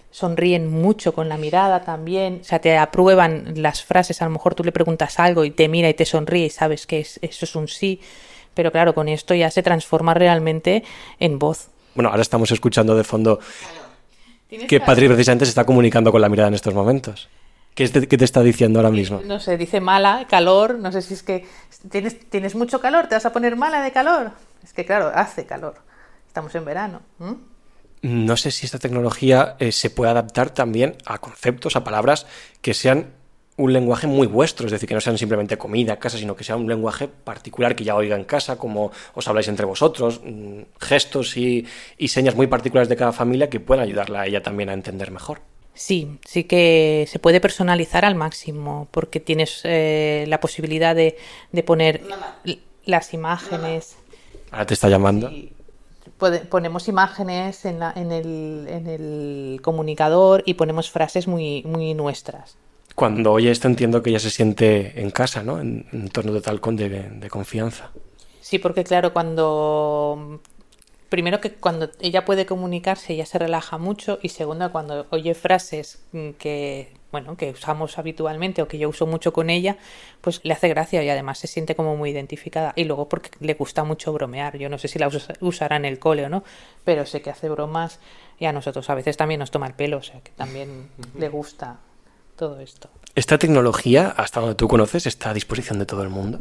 sonríen 0.09 0.71
mucho 0.71 1.13
con 1.13 1.27
la 1.27 1.35
mirada 1.35 1.83
también, 1.83 2.39
o 2.41 2.43
sea, 2.45 2.59
te 2.59 2.77
aprueban 2.77 3.55
las 3.57 3.83
frases, 3.83 4.21
a 4.21 4.25
lo 4.25 4.31
mejor 4.31 4.55
tú 4.55 4.63
le 4.63 4.71
preguntas 4.71 5.19
algo 5.19 5.43
y 5.43 5.51
te 5.51 5.67
mira 5.67 5.89
y 5.89 5.93
te 5.93 6.05
sonríe 6.05 6.45
y 6.45 6.49
sabes 6.49 6.87
que 6.87 7.01
eso 7.01 7.19
es 7.21 7.55
un 7.55 7.67
sí, 7.67 7.99
pero 8.53 8.71
claro, 8.71 8.95
con 8.95 9.09
esto 9.09 9.33
ya 9.33 9.51
se 9.51 9.63
transforma 9.63 10.13
realmente 10.13 10.85
en 11.19 11.39
voz. 11.39 11.67
Bueno, 11.93 12.09
ahora 12.09 12.21
estamos 12.21 12.51
escuchando 12.51 12.95
de 12.95 13.03
fondo 13.03 13.39
que 14.69 14.79
Patri 14.79 15.09
precisamente 15.09 15.45
se 15.45 15.49
está 15.49 15.65
comunicando 15.65 16.09
con 16.09 16.21
la 16.21 16.29
mirada 16.29 16.47
en 16.47 16.53
estos 16.53 16.73
momentos. 16.73 17.27
¿Qué, 17.75 17.89
te 17.89 18.23
está 18.25 18.43
diciendo 18.43 18.79
ahora 18.79 18.91
mismo? 18.91 19.21
No 19.25 19.41
sé, 19.41 19.57
dice 19.57 19.81
mala, 19.81 20.25
calor, 20.29 20.75
no 20.75 20.93
sé 20.93 21.01
si 21.01 21.15
es 21.15 21.23
que 21.23 21.45
tienes, 21.89 22.17
tienes 22.29 22.55
mucho 22.55 22.79
calor, 22.79 23.07
te 23.07 23.15
vas 23.15 23.25
a 23.25 23.33
poner 23.33 23.57
mala 23.57 23.81
de 23.81 23.91
calor. 23.91 24.31
Es 24.63 24.71
que 24.71 24.85
claro, 24.85 25.11
hace 25.13 25.45
calor. 25.45 25.90
Estamos 26.31 26.55
en 26.55 26.63
verano. 26.63 27.01
No 28.01 28.37
sé 28.37 28.51
si 28.51 28.65
esta 28.65 28.79
tecnología 28.79 29.57
eh, 29.59 29.73
se 29.73 29.89
puede 29.89 30.11
adaptar 30.11 30.49
también 30.49 30.95
a 31.05 31.17
conceptos, 31.17 31.75
a 31.75 31.83
palabras 31.83 32.25
que 32.61 32.73
sean 32.73 33.07
un 33.57 33.73
lenguaje 33.73 34.07
muy 34.07 34.27
vuestro, 34.27 34.65
es 34.65 34.71
decir, 34.71 34.87
que 34.87 34.95
no 34.95 35.01
sean 35.01 35.17
simplemente 35.17 35.57
comida, 35.57 35.99
casa, 35.99 36.17
sino 36.17 36.37
que 36.37 36.45
sea 36.45 36.55
un 36.55 36.69
lenguaje 36.69 37.09
particular 37.09 37.75
que 37.75 37.83
ya 37.83 37.97
oiga 37.97 38.15
en 38.15 38.23
casa, 38.23 38.57
como 38.57 38.93
os 39.13 39.27
habláis 39.27 39.49
entre 39.49 39.65
vosotros, 39.65 40.21
mm, 40.23 40.61
gestos 40.79 41.35
y, 41.35 41.67
y 41.97 42.07
señas 42.07 42.33
muy 42.33 42.47
particulares 42.47 42.87
de 42.87 42.95
cada 42.95 43.11
familia 43.11 43.49
que 43.49 43.59
puedan 43.59 43.83
ayudarla 43.83 44.21
a 44.21 44.27
ella 44.27 44.41
también 44.41 44.69
a 44.69 44.73
entender 44.73 45.11
mejor. 45.11 45.41
Sí, 45.73 46.17
sí 46.25 46.45
que 46.45 47.09
se 47.09 47.19
puede 47.19 47.41
personalizar 47.41 48.05
al 48.05 48.15
máximo 48.15 48.87
porque 48.89 49.19
tienes 49.19 49.59
eh, 49.65 50.23
la 50.29 50.39
posibilidad 50.39 50.95
de, 50.95 51.17
poner 51.65 52.01
las 52.85 53.13
imágenes. 53.13 53.97
Ahora 54.49 54.65
te 54.65 54.75
está 54.75 54.87
llamando. 54.87 55.29
Ponemos 56.49 56.87
imágenes 56.87 57.65
en, 57.65 57.81
en, 57.81 58.11
el, 58.11 58.65
en, 58.67 58.87
el, 58.87 59.59
comunicador 59.61 60.43
y 60.45 60.53
ponemos 60.53 60.89
frases 60.89 61.27
muy, 61.27 61.63
muy 61.63 61.93
nuestras. 61.93 62.57
Cuando 62.95 63.31
oye 63.31 63.51
esto 63.51 63.67
entiendo 63.67 64.03
que 64.03 64.11
ya 64.11 64.19
se 64.19 64.29
siente 64.29 65.01
en 65.01 65.11
casa, 65.11 65.43
¿no? 65.43 65.59
En, 65.59 65.85
en 65.91 66.09
torno 66.09 66.33
de 66.33 66.41
tal 66.41 66.59
con 66.59 66.75
de, 66.75 66.89
de 66.89 67.29
confianza. 67.29 67.91
Sí, 68.41 68.59
porque 68.59 68.83
claro, 68.83 69.13
cuando 69.13 70.41
primero 71.11 71.41
que 71.41 71.51
cuando 71.51 71.91
ella 71.99 72.23
puede 72.23 72.45
comunicarse 72.45 73.11
ella 73.11 73.25
se 73.25 73.37
relaja 73.37 73.77
mucho 73.77 74.17
y 74.21 74.29
segundo 74.29 74.71
cuando 74.71 75.07
oye 75.09 75.35
frases 75.35 75.99
mm, 76.13 76.29
que 76.39 76.93
bueno 77.11 77.35
que 77.35 77.51
usamos 77.51 77.97
habitualmente 77.97 78.61
o 78.61 78.69
que 78.69 78.77
yo 78.77 78.87
uso 78.87 79.05
mucho 79.05 79.33
con 79.33 79.49
ella 79.49 79.75
pues 80.21 80.39
le 80.43 80.53
hace 80.53 80.69
gracia 80.69 81.03
y 81.03 81.09
además 81.09 81.37
se 81.37 81.47
siente 81.47 81.75
como 81.75 81.97
muy 81.97 82.11
identificada. 82.11 82.71
Y 82.77 82.85
luego 82.85 83.09
porque 83.09 83.31
le 83.41 83.55
gusta 83.55 83.83
mucho 83.83 84.13
bromear. 84.13 84.57
Yo 84.57 84.69
no 84.69 84.77
sé 84.77 84.87
si 84.87 84.99
la 84.99 85.09
usará 85.41 85.75
en 85.75 85.83
el 85.83 85.99
cole 85.99 86.25
o 86.25 86.29
no 86.29 86.45
pero 86.85 87.05
sé 87.05 87.21
que 87.21 87.29
hace 87.29 87.49
bromas 87.49 87.99
y 88.39 88.45
a 88.45 88.53
nosotros 88.53 88.89
a 88.89 88.95
veces 88.95 89.17
también 89.17 89.39
nos 89.39 89.51
toma 89.51 89.67
el 89.67 89.73
pelo 89.73 89.97
o 89.97 90.03
sea 90.03 90.21
que 90.21 90.31
también 90.31 90.89
le 91.19 91.27
gusta 91.27 91.81
todo 92.37 92.61
esto. 92.61 92.89
Esta 93.15 93.37
tecnología 93.37 94.13
hasta 94.15 94.39
donde 94.39 94.55
tú 94.55 94.69
conoces 94.69 95.05
está 95.05 95.31
a 95.31 95.33
disposición 95.33 95.77
de 95.77 95.85
todo 95.85 96.03
el 96.03 96.09
mundo 96.09 96.39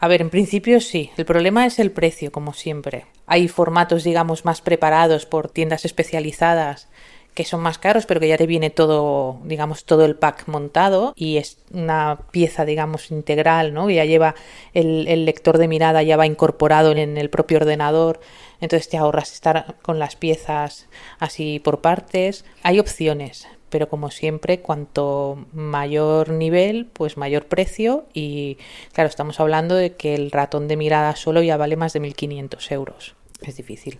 a 0.00 0.08
ver, 0.08 0.22
en 0.22 0.30
principio 0.30 0.80
sí. 0.80 1.10
El 1.18 1.26
problema 1.26 1.66
es 1.66 1.78
el 1.78 1.90
precio, 1.90 2.32
como 2.32 2.54
siempre. 2.54 3.04
Hay 3.26 3.48
formatos, 3.48 4.02
digamos, 4.02 4.46
más 4.46 4.62
preparados 4.62 5.26
por 5.26 5.50
tiendas 5.50 5.84
especializadas 5.84 6.88
que 7.34 7.44
son 7.44 7.60
más 7.60 7.78
caros, 7.78 8.06
pero 8.06 8.18
que 8.18 8.26
ya 8.26 8.36
te 8.36 8.46
viene 8.46 8.70
todo, 8.70 9.38
digamos, 9.44 9.84
todo 9.84 10.04
el 10.04 10.16
pack 10.16 10.48
montado 10.48 11.12
y 11.14 11.36
es 11.36 11.58
una 11.72 12.18
pieza, 12.32 12.64
digamos, 12.64 13.10
integral, 13.10 13.72
¿no? 13.72 13.88
Ya 13.88 14.04
lleva 14.04 14.34
el 14.74 15.24
lector 15.24 15.58
de 15.58 15.68
mirada, 15.68 16.02
ya 16.02 16.16
va 16.16 16.26
incorporado 16.26 16.90
en 16.92 17.16
el 17.16 17.30
propio 17.30 17.58
ordenador, 17.58 18.20
entonces 18.60 18.88
te 18.88 18.96
ahorras 18.96 19.32
estar 19.32 19.76
con 19.80 19.98
las 19.98 20.16
piezas 20.16 20.88
así 21.20 21.60
por 21.60 21.80
partes. 21.80 22.44
Hay 22.62 22.80
opciones, 22.80 23.46
pero 23.70 23.88
como 23.88 24.10
siempre, 24.10 24.60
cuanto 24.60 25.46
mayor 25.52 26.30
nivel, 26.30 26.86
pues 26.86 27.16
mayor 27.16 27.46
precio 27.46 28.04
y 28.12 28.58
claro, 28.92 29.08
estamos 29.08 29.40
hablando 29.40 29.74
de 29.74 29.94
que 29.94 30.14
el 30.14 30.30
ratón 30.30 30.68
de 30.68 30.76
mirada 30.76 31.16
solo 31.16 31.42
ya 31.42 31.56
vale 31.56 31.76
más 31.76 31.92
de 31.92 32.02
1.500 32.02 32.72
euros. 32.72 33.14
Es 33.40 33.56
difícil. 33.56 33.98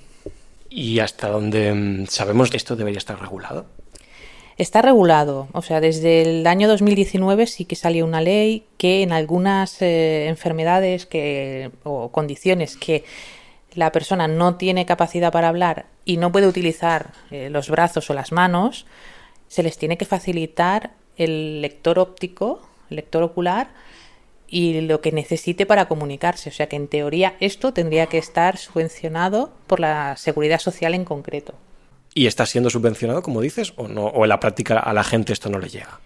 ¿Y 0.69 1.01
hasta 1.01 1.29
dónde 1.29 1.73
mm, 1.73 2.07
sabemos 2.07 2.51
que 2.51 2.57
esto 2.57 2.77
debería 2.77 2.99
estar 2.99 3.19
regulado? 3.21 3.67
Está 4.59 4.83
regulado, 4.83 5.49
o 5.53 5.63
sea, 5.63 5.81
desde 5.81 6.21
el 6.21 6.47
año 6.47 6.69
2019 6.69 7.47
sí 7.47 7.65
que 7.65 7.77
salió 7.77 8.05
una 8.05 8.21
ley 8.21 8.67
que 8.77 9.03
en 9.03 9.11
algunas 9.11 9.81
eh, 9.81 10.27
enfermedades 10.29 11.07
que, 11.07 11.71
o 11.83 12.13
condiciones 12.13 12.77
que 12.77 13.05
la 13.75 13.91
persona 13.91 14.29
no 14.29 14.57
tiene 14.57 14.85
capacidad 14.85 15.33
para 15.33 15.49
hablar 15.49 15.87
y 16.05 16.19
no 16.19 16.31
puede 16.31 16.47
utilizar 16.47 17.13
eh, 17.31 17.49
los 17.51 17.71
brazos 17.71 18.11
o 18.11 18.15
las 18.15 18.33
manos, 18.33 18.85
se 19.51 19.65
les 19.65 19.77
tiene 19.77 19.99
que 19.99 20.05
facilitar 20.05 20.93
el 21.17 21.61
lector 21.61 21.99
óptico, 21.99 22.63
el 22.89 22.97
lector 22.97 23.25
ocular 23.25 23.69
y 24.47 24.81
lo 24.83 25.01
que 25.01 25.11
necesite 25.11 25.67
para 25.67 25.89
comunicarse. 25.89 26.51
O 26.51 26.53
sea 26.53 26.69
que 26.69 26.77
en 26.77 26.87
teoría 26.87 27.35
esto 27.41 27.73
tendría 27.75 28.07
que 28.07 28.19
estar 28.19 28.57
subvencionado 28.57 29.53
por 29.67 29.81
la 29.81 30.17
seguridad 30.17 30.61
social 30.61 30.95
en 30.95 31.05
concreto. 31.05 31.55
¿Y 32.15 32.27
está 32.27 32.47
siendo 32.47 32.71
subvencionado, 32.71 33.23
como 33.23 33.41
dices, 33.41 33.73
o 33.77 33.87
no? 33.87 34.07
¿O 34.07 34.25
en 34.25 34.29
la 34.31 34.41
práctica 34.41 34.79
a 34.79 34.93
la 34.93 35.05
gente 35.05 35.33
esto 35.33 35.49
no 35.49 35.59
le 35.59 35.69
llega? 35.69 36.01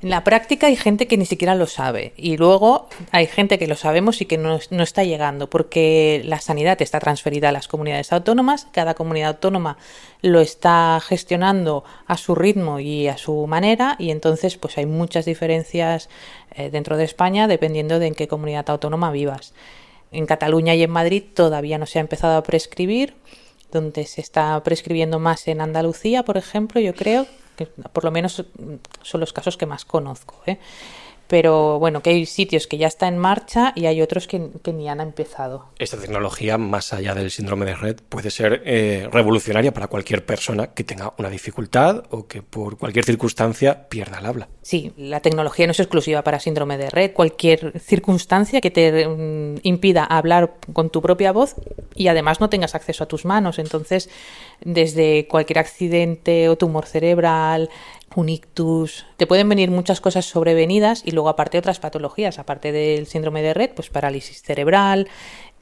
En 0.00 0.10
la 0.10 0.22
práctica 0.22 0.68
hay 0.68 0.76
gente 0.76 1.08
que 1.08 1.16
ni 1.16 1.26
siquiera 1.26 1.56
lo 1.56 1.66
sabe 1.66 2.12
y 2.16 2.36
luego 2.36 2.88
hay 3.10 3.26
gente 3.26 3.58
que 3.58 3.66
lo 3.66 3.74
sabemos 3.74 4.20
y 4.20 4.26
que 4.26 4.38
no, 4.38 4.58
no, 4.70 4.82
está 4.82 5.02
llegando 5.02 5.50
porque 5.50 6.22
la 6.24 6.40
sanidad 6.40 6.80
está 6.80 7.00
transferida 7.00 7.48
a 7.48 7.52
las 7.52 7.66
comunidades 7.66 8.12
autónomas, 8.12 8.68
cada 8.72 8.94
comunidad 8.94 9.30
autónoma 9.30 9.76
lo 10.22 10.40
está 10.40 11.00
gestionando 11.04 11.84
a 12.06 12.16
su 12.16 12.36
ritmo 12.36 12.78
y 12.78 13.08
a 13.08 13.18
su 13.18 13.46
manera 13.48 13.96
y 13.98 14.10
entonces 14.10 14.56
pues 14.56 14.78
hay 14.78 14.86
muchas 14.86 15.24
diferencias 15.24 16.08
eh, 16.54 16.70
dentro 16.70 16.96
de 16.96 17.04
España 17.04 17.48
dependiendo 17.48 17.98
de 17.98 18.06
en 18.06 18.14
qué 18.14 18.28
comunidad 18.28 18.70
autónoma 18.70 19.10
vivas. 19.10 19.52
En 20.12 20.26
Cataluña 20.26 20.74
y 20.76 20.82
en 20.84 20.90
Madrid 20.90 21.24
todavía 21.34 21.76
no 21.76 21.86
se 21.86 21.98
ha 21.98 22.02
empezado 22.02 22.36
a 22.36 22.42
prescribir, 22.42 23.14
donde 23.72 24.06
se 24.06 24.20
está 24.20 24.62
prescribiendo 24.62 25.18
más 25.18 25.48
en 25.48 25.60
Andalucía, 25.60 26.24
por 26.24 26.36
ejemplo, 26.36 26.80
yo 26.80 26.94
creo, 26.94 27.26
que 27.56 27.66
por 27.66 28.04
lo 28.04 28.10
menos 28.10 28.44
son 29.02 29.20
los 29.20 29.32
casos 29.32 29.56
que 29.56 29.66
más 29.66 29.84
conozco. 29.84 30.40
¿eh? 30.46 30.58
Pero 31.28 31.78
bueno, 31.78 32.02
que 32.02 32.10
hay 32.10 32.26
sitios 32.26 32.66
que 32.66 32.78
ya 32.78 32.86
está 32.86 33.06
en 33.06 33.18
marcha 33.18 33.72
y 33.76 33.86
hay 33.86 34.00
otros 34.00 34.26
que, 34.26 34.50
ni 34.72 34.88
han 34.88 35.00
empezado. 35.00 35.66
Esta 35.78 35.98
tecnología, 35.98 36.58
más 36.58 36.92
allá 36.92 37.14
del 37.14 37.30
síndrome 37.30 37.66
de 37.66 37.76
red, 37.76 37.96
puede 38.08 38.30
ser 38.30 38.62
eh, 38.64 39.08
revolucionaria 39.12 39.72
para 39.72 39.88
cualquier 39.88 40.24
persona 40.24 40.68
que 40.68 40.84
tenga 40.84 41.12
una 41.18 41.28
dificultad 41.28 42.04
o 42.10 42.26
que 42.26 42.42
por 42.42 42.78
cualquier 42.78 43.04
circunstancia 43.04 43.88
pierda 43.88 44.18
el 44.18 44.26
habla. 44.26 44.48
Sí, 44.62 44.92
la 44.96 45.20
tecnología 45.20 45.66
no 45.66 45.72
es 45.72 45.80
exclusiva 45.80 46.22
para 46.22 46.40
síndrome 46.40 46.78
de 46.78 46.90
red. 46.90 47.12
Cualquier 47.12 47.78
circunstancia 47.78 48.60
que 48.60 48.70
te 48.70 49.06
mm, 49.06 49.60
impida 49.62 50.04
hablar 50.04 50.54
con 50.72 50.90
tu 50.90 51.02
propia 51.02 51.32
voz 51.32 51.56
y 51.94 52.08
además 52.08 52.40
no 52.40 52.48
tengas 52.48 52.74
acceso 52.74 53.04
a 53.04 53.08
tus 53.08 53.26
manos. 53.26 53.58
Entonces, 53.58 54.08
desde 54.60 55.26
cualquier 55.28 55.58
accidente 55.58 56.48
o 56.48 56.56
tumor 56.56 56.86
cerebral, 56.86 57.68
un 58.18 58.28
ictus. 58.28 59.06
Te 59.16 59.26
pueden 59.26 59.48
venir 59.48 59.70
muchas 59.70 60.00
cosas 60.00 60.24
sobrevenidas 60.24 61.02
y 61.04 61.12
luego 61.12 61.28
aparte 61.28 61.58
otras 61.58 61.78
patologías, 61.78 62.38
aparte 62.38 62.72
del 62.72 63.06
síndrome 63.06 63.42
de 63.42 63.54
red, 63.54 63.70
pues 63.74 63.90
parálisis 63.90 64.42
cerebral, 64.42 65.08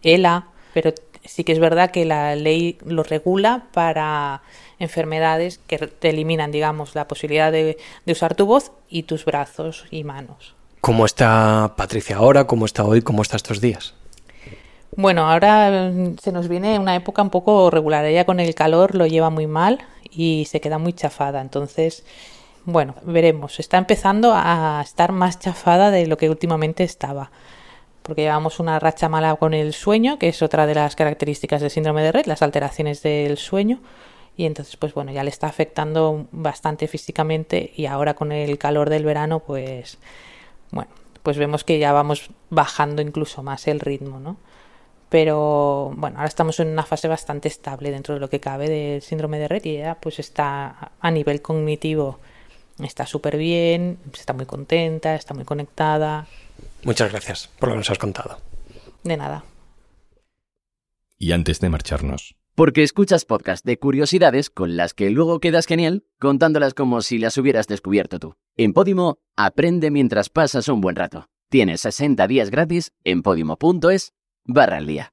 ELA, 0.03 0.49
pero 0.73 0.93
sí 1.25 1.45
que 1.45 1.53
es 1.53 1.59
verdad 1.59 1.91
que 1.91 2.05
la 2.05 2.35
ley 2.35 2.79
lo 2.85 3.03
regula 3.03 3.67
para 3.73 4.43
enfermedades 4.79 5.59
que 5.67 5.79
te 5.79 6.11
eliminan, 6.11 6.51
digamos, 6.51 6.95
la 6.95 7.07
posibilidad 7.09 7.53
de, 7.53 7.77
de 8.07 8.13
usar 8.13 8.35
tu 8.35 8.47
voz 8.47 8.73
y 8.89 9.03
tus 9.03 9.25
brazos 9.25 9.85
y 9.91 10.05
manos. 10.05 10.55
¿Cómo 10.81 11.05
está 11.05 11.75
Patricia 11.77 12.17
ahora? 12.17 12.47
¿Cómo 12.47 12.65
está 12.65 12.85
hoy? 12.85 13.03
¿Cómo 13.03 13.23
está 13.23 13.37
estos 13.37 13.61
días? 13.61 13.95
Bueno, 14.97 15.29
ahora 15.31 15.91
mm, 15.93 16.17
se 16.23 16.33
nos 16.33 16.49
viene 16.49 16.79
una 16.79 16.97
época 16.97 17.21
un 17.21 17.31
poco 17.31 17.71
regular. 17.71 18.05
Ella 18.07 18.25
con 18.25 18.41
el 18.41 18.55
calor 18.55 18.95
lo 18.95 19.07
lleva 19.07 19.29
muy 19.29 19.47
mal 19.47 19.85
y 20.11 20.47
se 20.49 20.61
queda 20.61 20.79
muy 20.79 20.95
chafada. 20.95 21.41
Entonces, 21.41 22.05
bueno, 22.67 22.97
veremos. 23.03 23.61
Está 23.61 23.79
empezando 23.79 24.33
a 24.35 24.81
estar 24.85 25.13
más 25.13 25.39
chafada 25.39 25.93
de 25.93 26.07
lo 26.07 26.17
que 26.17 26.29
últimamente 26.29 26.83
estaba. 26.83 27.31
Porque 28.03 28.23
llevamos 28.23 28.59
una 28.59 28.79
racha 28.81 29.09
mala 29.09 29.35
con 29.37 29.55
el 29.55 29.73
sueño, 29.73 30.19
que 30.19 30.29
es 30.29 30.43
otra 30.43 30.67
de 30.67 30.75
las 30.75 30.97
características 30.97 31.61
del 31.61 31.71
síndrome 31.71 32.03
de 32.03 32.13
red, 32.13 32.27
las 32.27 32.43
alteraciones 32.43 33.03
del 33.03 33.39
sueño. 33.39 33.81
Y 34.37 34.47
entonces, 34.47 34.77
pues 34.77 34.95
bueno, 34.95 35.13
ya 35.13 35.23
le 35.23 35.31
está 35.31 35.47
afectando 35.47 36.27
bastante 36.33 36.89
físicamente 36.89 37.73
y 37.75 37.87
ahora 37.87 38.15
con 38.15 38.33
el 38.33 38.59
calor 38.59 38.91
del 38.91 39.05
verano, 39.05 39.41
pues 39.41 39.99
bueno, 40.73 40.91
pues 41.23 41.39
vemos 41.39 41.65
que 41.65 41.79
ya 41.79 41.93
vamos 41.93 42.31
bajando 42.51 43.01
incluso 43.01 43.43
más 43.43 43.67
el 43.69 43.81
ritmo, 43.81 44.21
¿no? 44.21 44.37
Pero 45.09 45.93
bueno, 45.97 46.19
ahora 46.19 46.29
estamos 46.29 46.59
en 46.61 46.69
una 46.69 46.83
fase 46.83 47.07
bastante 47.07 47.49
estable 47.49 47.93
dentro 47.93 48.15
de 48.15 48.21
lo 48.21 48.29
que 48.29 48.41
cabe 48.41 48.69
del 48.69 49.03
síndrome 49.03 49.39
de 49.39 49.49
red 49.49 49.65
y 49.65 49.79
ya 49.79 49.95
pues 50.01 50.19
está 50.19 50.93
a 51.01 51.11
nivel 51.11 51.41
cognitivo 51.41 52.19
está 52.79 53.07
súper 53.07 53.37
bien, 53.37 53.99
está 54.13 54.33
muy 54.33 54.47
contenta, 54.47 55.15
está 55.15 55.35
muy 55.35 55.45
conectada. 55.45 56.27
Muchas 56.83 57.11
gracias 57.11 57.49
por 57.59 57.69
lo 57.69 57.75
que 57.75 57.79
nos 57.79 57.91
has 57.91 57.99
contado. 57.99 58.39
De 59.03 59.17
nada. 59.17 59.45
Y 61.19 61.33
antes 61.33 61.61
de 61.61 61.69
marcharnos. 61.69 62.37
Porque 62.55 62.83
escuchas 62.83 63.25
podcast 63.27 63.65
de 63.67 63.79
curiosidades 63.79 64.49
con 64.49 64.77
las 64.77 64.95
que 64.95 65.11
luego 65.11 65.41
quedas 65.41 65.67
genial 65.67 66.05
contándolas 66.19 66.73
como 66.73 67.03
si 67.03 67.19
las 67.19 67.37
hubieras 67.37 67.67
descubierto 67.67 68.19
tú. 68.19 68.35
En 68.57 68.73
Podimo, 68.73 69.19
aprende 69.37 69.91
mientras 69.91 70.31
pasas 70.31 70.69
un 70.69 70.81
buen 70.81 70.97
rato. 70.97 71.29
Tienes 71.51 71.83
60 71.83 72.27
días 72.27 72.51
gratis 72.51 72.93
en 73.05 73.23
podimo.es 73.23 74.15
barra 74.45 74.79
al 74.79 74.87
día. 74.87 75.13